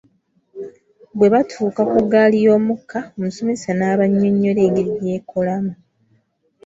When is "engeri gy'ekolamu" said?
4.67-5.73